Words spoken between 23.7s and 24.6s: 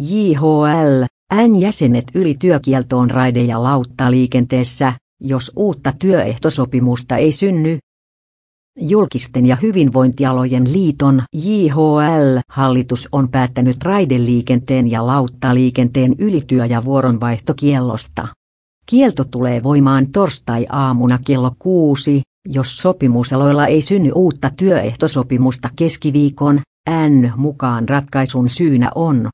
synny uutta